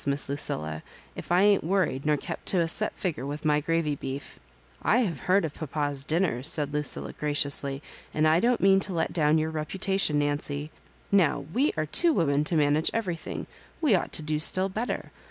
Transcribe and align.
Miss 0.07 0.27
Lucilla, 0.27 0.81
if 1.15 1.31
I 1.31 1.43
ain't 1.43 1.63
worried 1.63 2.07
nor 2.07 2.17
kept 2.17 2.47
to 2.47 2.59
a 2.59 2.67
set 2.67 2.91
figger 2.97 3.23
with 3.23 3.45
my 3.45 3.59
gravy 3.59 3.95
beef"" 3.95 4.39
I 4.81 5.01
have 5.01 5.19
heard 5.29 5.45
of 5.45 5.53
papa's 5.53 6.03
dinners," 6.03 6.47
said 6.47 6.73
Lucilla, 6.73 7.13
graciously," 7.13 7.83
and 8.11 8.27
I 8.27 8.39
don't 8.39 8.61
mean 8.61 8.79
to 8.79 8.93
let 8.93 9.13
down 9.13 9.37
your 9.37 9.51
.reputation, 9.51 10.17
Nancy. 10.17 10.71
Now 11.11 11.45
we 11.53 11.71
are 11.77 11.85
two 11.85 12.13
women 12.13 12.43
to 12.45 12.55
'manage 12.55 12.89
everything, 12.95 13.45
we 13.79 13.93
ought 13.93 14.11
to 14.13 14.23
do 14.23 14.39
still 14.39 14.69
better. 14.69 15.11